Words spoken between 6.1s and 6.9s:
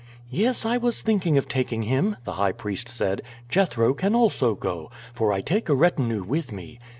with me.